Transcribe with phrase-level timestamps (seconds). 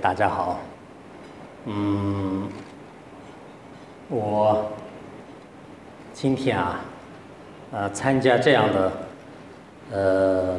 [0.00, 0.60] 大家好。
[1.66, 2.48] 嗯，
[4.08, 4.70] 我
[6.12, 6.80] 今天啊，
[7.72, 8.92] 呃，参加这样的
[9.92, 10.56] 呃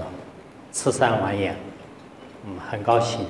[0.72, 1.56] 慈善晚宴，
[2.46, 3.26] 嗯，很高兴。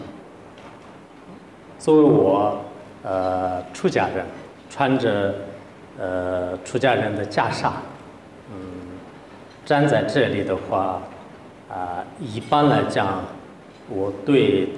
[1.78, 2.60] 作为我
[3.04, 4.26] 呃出家人，
[4.70, 5.36] 穿着
[6.00, 7.72] 呃出家人的袈裟，
[8.52, 8.58] 嗯，
[9.64, 11.00] 站在这里的话，
[11.70, 13.24] 啊，一般来讲，
[13.90, 14.70] 我对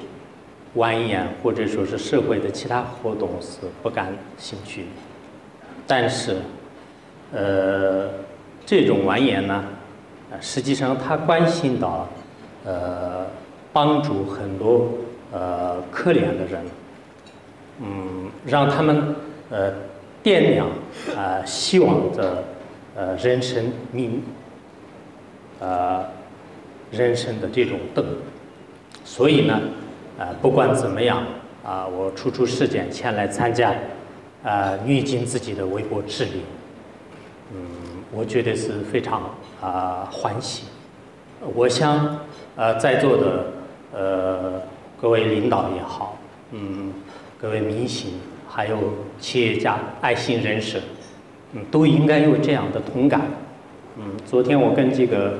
[0.76, 4.88] 晚宴或者说是社会的其他活动是不感兴趣的。
[5.86, 6.38] 但是，
[7.34, 8.10] 呃，
[8.66, 9.66] 这种晚宴呢，
[10.40, 12.08] 实际上它关心到
[12.66, 13.26] 呃
[13.74, 14.90] 帮助很多
[15.32, 16.62] 呃可怜的人。
[17.84, 19.16] 嗯，让他们
[19.50, 19.74] 呃
[20.22, 20.68] 点亮
[21.18, 22.44] 啊希望的
[22.96, 24.22] 呃人生命
[25.60, 26.06] 呃
[26.92, 28.06] 人生的这种灯，
[29.04, 29.60] 所以呢，
[30.22, 31.24] 啊不管怎么样
[31.66, 33.74] 啊，我抽出时间前来参加
[34.44, 36.42] 啊，履尽自己的微薄之力，
[37.54, 37.66] 嗯，
[38.12, 39.24] 我觉得是非常
[39.62, 40.66] 啊欢喜。
[41.56, 42.20] 我想
[42.56, 43.46] 呃在座的
[43.94, 44.62] 呃
[45.02, 46.18] 各位领导也好，
[46.52, 46.94] 嗯。
[47.42, 48.12] 各位明星，
[48.48, 48.78] 还有
[49.20, 50.80] 企业家、爱心人士，
[51.54, 53.22] 嗯，都应该有这样的同感。
[53.98, 55.40] 嗯，昨天我跟这个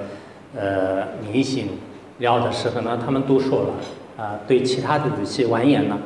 [0.56, 1.68] 呃明星
[2.18, 3.74] 聊的时候呢，他们都说了，
[4.22, 5.98] 啊，对其他的这些晚宴呢，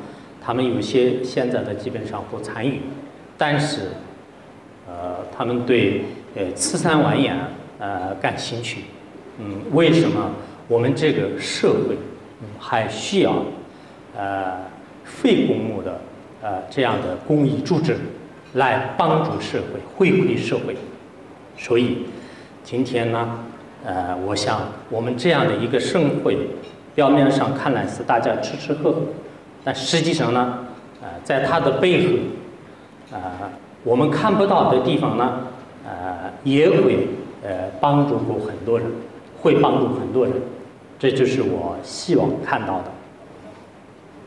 [0.42, 2.80] 他们有些现在的基本上不参与，
[3.38, 3.90] 但是，
[4.88, 6.06] 呃，他们对
[6.36, 7.36] 呃慈善晚宴
[7.80, 8.82] 呃感兴趣。
[9.40, 10.32] 嗯，为什么
[10.70, 11.98] 我们这个社会
[12.58, 13.44] 还需要
[14.16, 14.64] 呃？
[15.08, 16.02] 非公募的
[16.42, 17.96] 呃这样的公益组织
[18.54, 20.76] 来帮助社会回馈社会，
[21.56, 22.08] 所以
[22.64, 23.40] 今天呢，
[23.86, 26.40] 呃，我想我们这样的一个盛会，
[26.96, 29.02] 表面上看来是大家吃吃喝喝，
[29.64, 30.60] 但实际上呢，
[31.02, 32.14] 呃，在它的背后，
[33.12, 33.20] 呃，
[33.84, 35.40] 我们看不到的地方呢，
[35.86, 37.10] 呃，也会
[37.44, 38.88] 呃帮助过很多人，
[39.42, 40.34] 会帮助很多人，
[40.98, 42.86] 这就是我希望看到的。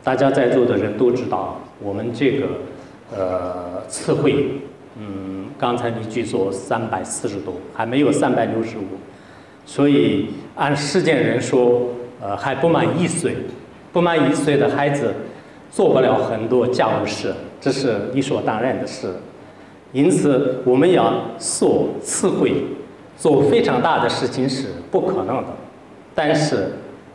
[0.03, 2.47] 大家在座的人都知道，我们这个
[3.17, 4.61] 呃次会，
[4.97, 8.83] 嗯，刚才你据说三百四十多，还没有三百六十五，
[9.65, 11.81] 所以按世间人说，
[12.21, 13.35] 呃，还不满一岁，
[13.91, 15.13] 不满一岁的孩子
[15.71, 19.13] 做不了很多家务事，这是理所当然的事。
[19.91, 22.63] 因此，我们要说次会
[23.17, 25.47] 做非常大的事情是不可能的，
[26.13, 26.73] 但是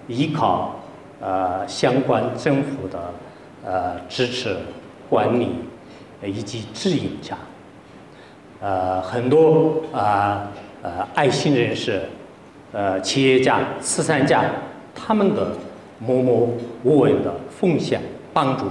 [0.09, 0.77] 依靠。
[1.21, 2.99] 呃，相关政府的
[3.65, 4.55] 呃支持、
[5.09, 5.53] 管理
[6.23, 7.39] 以及指引下，
[8.61, 10.51] 呃，很多啊
[10.83, 12.03] 呃爱心人士、
[12.73, 14.45] 呃企业家、慈善家，
[14.95, 15.53] 他们的
[15.99, 16.49] 默默
[16.83, 18.01] 无闻的奉献
[18.33, 18.65] 帮助，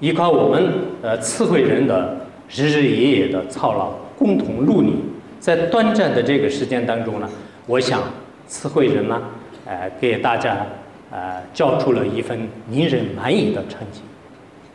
[0.00, 0.72] 依靠我们
[1.02, 2.16] 呃慈惠人的
[2.50, 4.94] 日日夜夜的操劳，共同努力，
[5.40, 7.28] 在短暂的这个时间当中呢，
[7.66, 8.02] 我想
[8.46, 9.22] 慈惠人呢，
[9.64, 10.66] 呃，给大家。
[11.10, 12.36] 呃，交出了一份
[12.72, 14.00] 令人满意的成绩。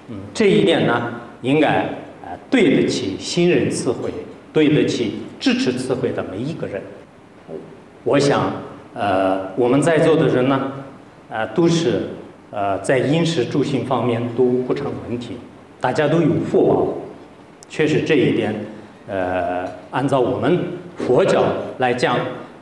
[0.08, 1.12] 嗯，这一点呢，
[1.42, 1.80] 应该
[2.24, 4.10] 呃对得起新人词汇，
[4.54, 6.82] 对得起支持词汇的每一个人。
[8.06, 8.54] 我想，
[8.94, 10.72] 呃，我们在座的人呢，
[11.30, 12.10] 呃，都是
[12.52, 15.38] 呃在饮食住行方面都不成问题，
[15.80, 16.88] 大家都有福报。
[17.70, 18.54] 确实这一点，
[19.08, 20.60] 呃，按照我们
[20.98, 21.44] 佛教
[21.78, 22.18] 来讲，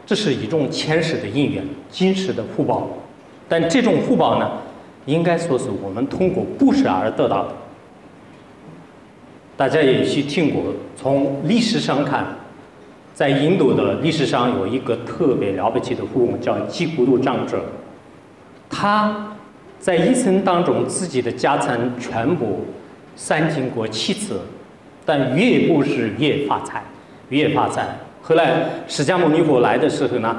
[0.06, 2.90] 这是一种前世的因缘，今世的福报。
[3.48, 4.52] 但这种福报呢，
[5.06, 7.54] 应该说是我们通过布施而得到的。
[9.56, 10.62] 大家也许听过，
[10.96, 12.26] 从历史上看，
[13.18, 17.60] 在印度的历史上有一个特别了不起的富翁，叫吉古鲁长者。
[18.70, 19.36] 他
[19.80, 22.60] 在一生当中自己的家产全部
[23.16, 24.40] 散尽过七次，
[25.04, 26.84] 但越布施越发财，
[27.30, 27.88] 越发财。
[28.22, 30.38] 后来释迦牟尼佛来的时候呢，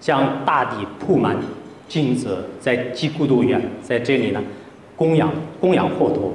[0.00, 1.36] 将大地铺满。
[1.86, 4.42] 金子在积孤独园在这里呢，
[4.96, 5.30] 供养
[5.60, 6.32] 供养佛陀，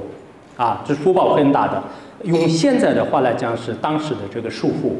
[0.56, 1.82] 啊，这福报很大的。
[2.22, 4.94] 用现在的话来讲，是当时的这个束缚，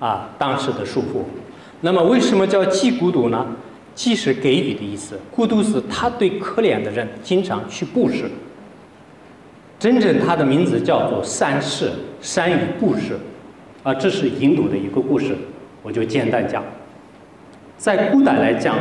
[0.00, 1.22] 啊，当时的束缚。
[1.82, 3.46] 那么为什么叫积孤独呢？
[3.94, 8.24] 积是给予的意思，孤独是他对可怜的人经常去布施。
[9.78, 13.16] 真正他的名字叫做善事，善于布施，
[13.84, 15.36] 啊，这是印度的一个故事，
[15.84, 16.64] 我就简单讲。
[17.78, 18.76] 在古代来讲。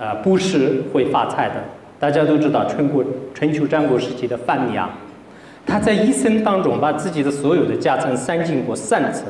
[0.00, 1.56] 啊，布施会发财的。
[1.98, 3.04] 大家都知道，春国
[3.34, 4.88] 春秋战国时期的范蠡，
[5.66, 9.24] 他在一生当中把自己的所有的家产散尽过三次，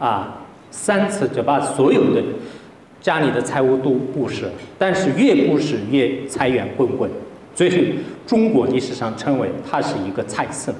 [0.00, 0.38] 啊，
[0.72, 2.20] 三次就把所有的
[3.00, 7.08] 家里的财物都布施，但是越布施越财源滚滚，
[7.54, 7.76] 最后
[8.26, 10.74] 中国历史上称为它是一个财神。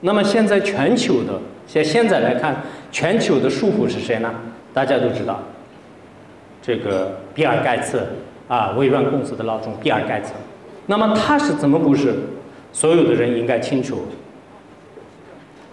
[0.00, 2.56] 那么现在全球的，现现在来看，
[2.90, 4.32] 全球的束缚是谁呢？
[4.72, 5.42] 大家都知道，
[6.62, 8.00] 这个比尔盖茨
[8.48, 10.32] 啊，微软公司的老总比尔盖茨。
[10.86, 12.14] 那么他是怎么布施？
[12.72, 14.06] 所有的人应该清楚。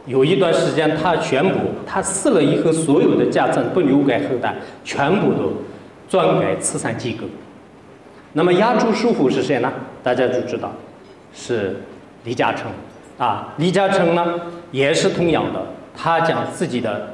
[0.07, 5.51] 有一段时间，他宣布他死了以后，所有的家产不留给后代，全部都
[6.07, 7.25] 转给慈善机构。
[8.31, 9.71] 那么亚洲首富是谁呢？
[10.01, 10.71] 大家都知道，
[11.33, 11.75] 是
[12.23, 12.71] 李嘉诚。
[13.17, 14.39] 啊，李嘉诚呢
[14.71, 15.59] 也是同样的，
[15.93, 17.09] 他将自己的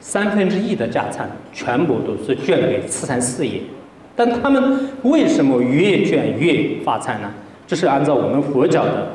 [0.00, 3.60] 三分之一的家产全部都是捐给慈善事业。
[4.16, 7.30] 但他们为什么越捐越发财呢？
[7.66, 9.08] 这是按照我们佛教的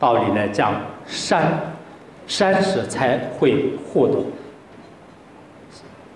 [0.00, 0.74] 道理来讲，
[1.06, 1.72] 善。
[2.26, 4.14] 善事才会获得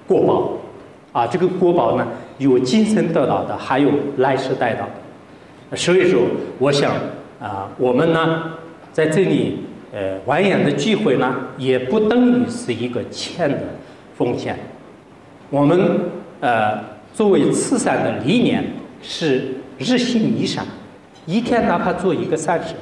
[0.07, 0.53] 国宝，
[1.13, 2.07] 啊，这个国宝呢，
[2.39, 4.87] 有今生得到的，还有来世得到
[5.71, 5.77] 的。
[5.77, 6.23] 所以说，
[6.59, 6.93] 我想
[7.41, 8.53] 啊，我们呢
[8.93, 9.61] 在这里
[9.93, 13.59] 呃，完颜的聚会呢，也不等于是一个钱的
[14.17, 14.59] 奉献。
[15.49, 16.01] 我们
[16.41, 16.79] 呃，
[17.15, 18.65] 作为慈善的理念
[19.01, 20.65] 是日行一善，
[21.27, 22.75] 一天哪怕做一个善事。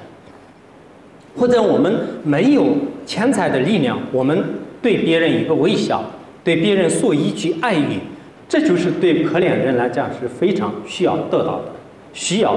[1.38, 2.66] 或者我们没有
[3.06, 4.42] 钱财的力量，我们
[4.82, 6.02] 对别人一个微笑，
[6.42, 7.98] 对别人说一句爱语，
[8.48, 11.64] 这就是对可怜人来讲是非常需要得到的，
[12.12, 12.54] 需要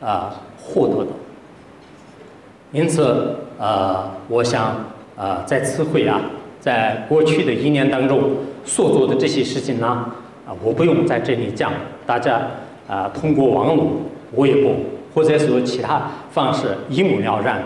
[0.00, 1.10] 啊获得的。
[2.72, 4.84] 因此，呃，我想，
[5.16, 6.20] 呃，在此会啊，
[6.60, 8.30] 在过去的一年当中
[8.64, 9.86] 所做的这些事情呢，
[10.46, 11.72] 啊，我不用在这里讲，
[12.06, 12.40] 大家
[12.88, 13.92] 啊，通过网络、
[14.36, 14.72] 微博
[15.14, 17.60] 或者说其他方式一目了然。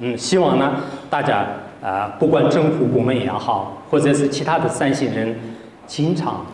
[0.00, 0.76] 嗯，希望呢，
[1.10, 1.44] 大家
[1.82, 5.34] 啊，不管政府部门也好，或者是其他的善心人，
[5.88, 6.46] 经常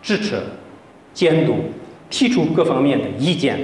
[0.00, 0.40] 支持、
[1.12, 1.56] 监督、
[2.08, 3.58] 提出各方面的意见。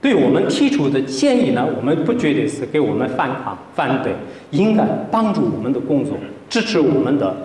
[0.00, 4.14] 对我们提出的建议呢，我们不觉得是给我们反抗、反对，
[4.50, 6.16] 应该帮助我们的工作，
[6.48, 7.36] 支持我们的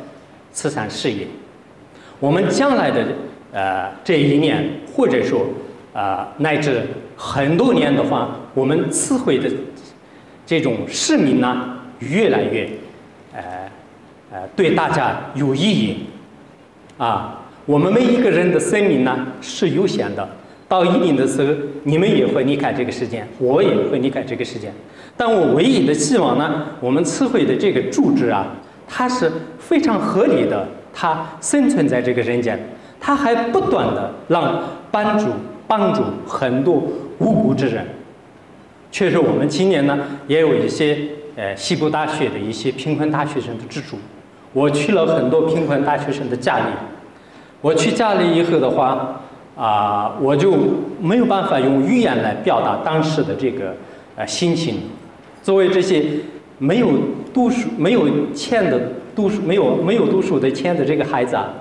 [0.54, 1.28] 慈善事业。
[2.22, 3.06] 我们将来的
[3.52, 5.46] 呃这一年，或者说
[5.94, 6.84] 啊乃至
[7.18, 9.52] 很多年的话，我们慈惠的。
[10.48, 12.70] 这种市民呢，越来越，
[13.34, 13.42] 呃，
[14.32, 15.98] 呃，对大家有意义，
[16.98, 20.26] 啊，我们每一个人的生命呢是有限的，
[20.70, 24.72] 到一定的时候，你们也会离开这个世界，我也会离开这个世界。
[25.18, 28.48] 但我唯一的希望呢，我们慈惠的这个组织啊，
[28.88, 32.58] 它是非常合理的，它生存在这个人间，
[33.02, 35.26] 它还不断的让帮助
[35.68, 36.82] 帮助很多
[37.20, 37.86] 无辜之人。
[38.92, 40.98] 确实，我们今年呢也有一些
[41.36, 43.98] 呃西部大学的一些贫困大学生的资助。
[44.54, 46.64] 我去了很多贫困大学生的家里，
[47.62, 49.22] 我去家里以后的话，
[49.56, 50.56] 啊，我就
[51.00, 53.76] 没有办法用语言来表达当时的这个
[54.16, 54.80] 呃心情。
[55.44, 56.04] 作为这些
[56.58, 56.90] 没有
[57.34, 58.82] 读书、没有钱的
[59.16, 61.54] 读书、没有没有读书的钱的这个孩子啊，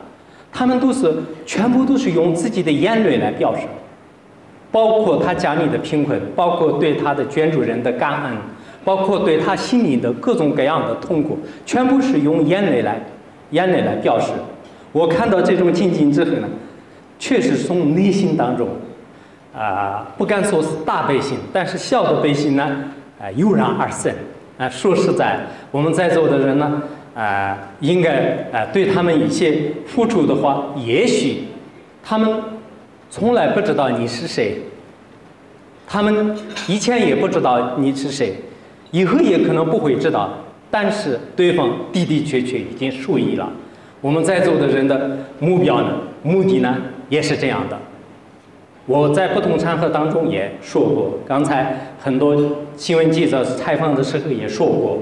[0.51, 1.13] 他们都是
[1.45, 3.67] 全部都是用自己的眼泪来表示。
[4.77, 8.33] 包括他家里的贫困，包括对他的捐助人的感恩，
[8.85, 13.01] 包括对他心里的各种各样的痛苦，全部是用眼泪来，
[13.53, 14.33] 眼泪来表示。
[14.93, 16.49] 我看到这种情景之后呢，
[17.19, 18.69] 确实从内心当中，
[19.57, 22.77] 啊，不敢说是大悲心，但是小的悲心呢，
[23.19, 24.13] 啊，油然而生。
[24.59, 25.39] 啊，说实在，
[25.71, 26.83] 我们在座的人呢，
[27.15, 31.45] 啊，应该啊，对他们一些付出的话，也许
[32.05, 32.29] 他们。
[33.09, 34.59] 从来不知道你是谁，
[35.87, 36.37] 他们
[36.69, 38.35] 以前也不知道你是谁，
[38.91, 40.31] 以后也可能不会知道。
[40.71, 43.51] 但是对方的的确确已经属意了。
[44.01, 46.77] 我们在座的人的目标呢，目的呢，
[47.09, 47.79] 也是这样的。
[48.85, 52.37] 我在不同场合当中也说过，刚才很多
[52.77, 54.99] 新闻记者采访的时候也说过，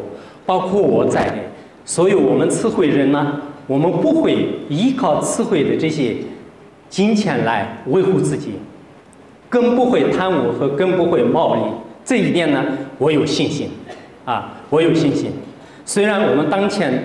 [0.46, 1.42] 包括我在内，
[1.84, 6.14] 所有我们词汇人呢，我们不会依靠词汇的这些。
[6.88, 8.52] 金钱来维护自己，
[9.48, 11.64] 更不会贪污和更不会冒领。
[12.04, 12.62] 这一点呢，
[12.98, 13.68] 我有信心，
[14.24, 15.30] 啊，我有信心。
[15.84, 17.02] 虽然我们当前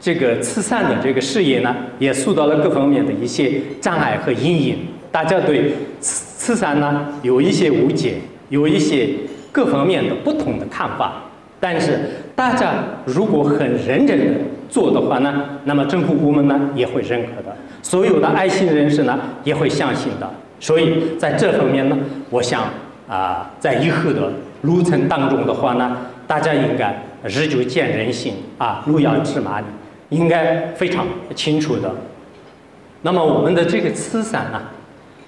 [0.00, 4.76] 这个慈善的这个事业呢，也受到了各方面的一些障碍和阴影，
[5.10, 8.14] 大家对慈慈善呢有一些误解，
[8.48, 9.08] 有一些
[9.50, 11.22] 各方面的不同的看法。
[11.60, 12.00] 但是
[12.34, 12.74] 大家
[13.04, 14.24] 如果很认真的
[14.68, 17.56] 做的话呢，那么政府部门呢也会认可的。
[17.82, 21.98] 所有的爱心人士呢也会相信的，所以在这方面呢，
[22.30, 22.64] 我想
[23.08, 25.96] 啊，在以后的路程当中的话呢，
[26.26, 29.66] 大家应该日久见人心啊，路遥知马力，
[30.10, 31.90] 应该非常清楚的。
[33.02, 34.62] 那么我们的这个慈善呢，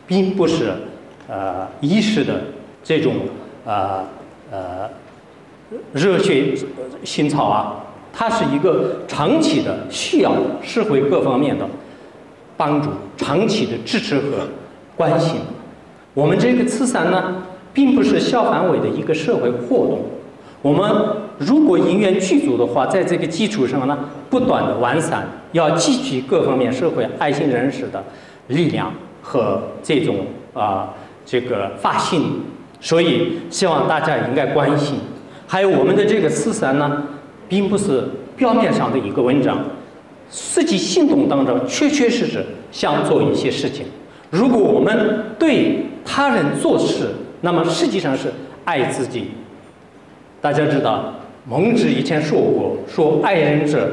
[0.06, 0.72] 并不是
[1.28, 2.40] 呃一时的
[2.84, 3.14] 这种
[3.64, 4.04] 呃
[4.52, 4.88] 呃
[5.92, 6.54] 热血
[7.02, 10.32] 心潮啊，它是一个长期的需要
[10.62, 11.66] 社会各方面的
[12.56, 14.48] 帮助、长期的支持和
[14.96, 15.36] 关心。
[16.12, 17.42] 我们这个慈善呢，
[17.72, 20.00] 并不是小范围的一个社会活动。
[20.62, 20.90] 我们
[21.38, 23.98] 如果因缘具足的话，在这个基础上呢，
[24.30, 28.02] 不断的完善，要积聚各方面社会爱心人士的
[28.48, 30.88] 力量和这种啊
[31.26, 32.22] 这个发心。
[32.80, 34.98] 所以希望大家应该关心。
[35.46, 37.02] 还有我们的这个慈善呢，
[37.48, 38.04] 并不是
[38.36, 39.58] 表面上的一个文章，
[40.36, 43.86] 实际行动当中确确实实想做一些事情。
[44.30, 47.06] 如果我们对他人做事，
[47.42, 48.32] 那么实际上是
[48.64, 49.28] 爱自己。
[50.40, 51.14] 大家知道，
[51.48, 53.88] 孟子以前说过：“说爱人者，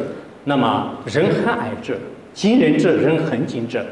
[0.46, 1.94] 那么人恒爱者；
[2.34, 3.86] 敬人者，人恒敬者。”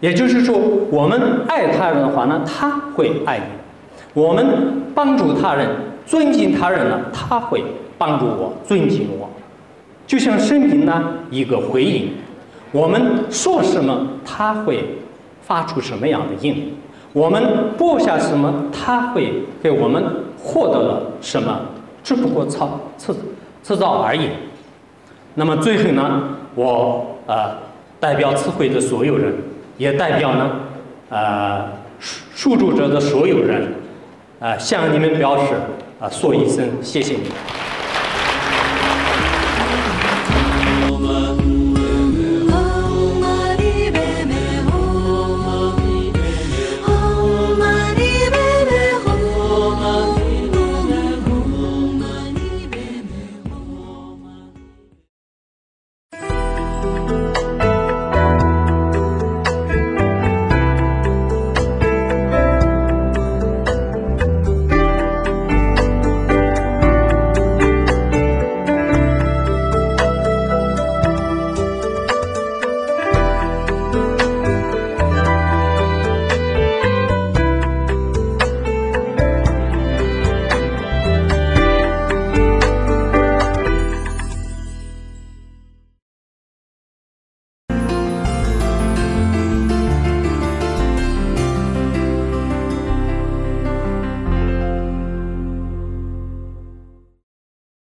[0.00, 0.58] 也就是说，
[0.90, 1.18] 我们
[1.48, 3.44] 爱他人的话呢，他会爱你；
[4.12, 4.44] 我们
[4.94, 5.66] 帮助他人、
[6.04, 7.64] 尊敬他人呢，他会
[7.96, 9.30] 帮助我、尊敬我。
[10.06, 12.12] 就像生命呢一个回应，
[12.72, 14.84] 我们说什么，他会。
[15.46, 16.74] 发出什么样的音？
[17.12, 17.42] 我们
[17.76, 19.30] 播下什么，他会
[19.62, 20.02] 给我们
[20.42, 21.60] 获得了什么？
[22.02, 23.14] 只不过操制
[23.62, 24.30] 制造而已。
[25.34, 26.22] 那么最后呢，
[26.54, 27.58] 我呃
[28.00, 29.34] 代表词汇的所有人，
[29.76, 30.50] 也代表呢
[31.10, 31.66] 呃
[32.00, 33.70] 输入者的所有人，
[34.40, 35.52] 啊向你们表示
[36.00, 37.24] 啊说一声谢谢你